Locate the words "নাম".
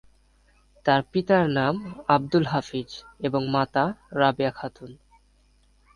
1.49-1.75